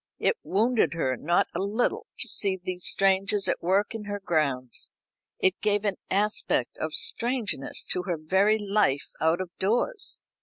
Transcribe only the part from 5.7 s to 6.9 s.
an aspect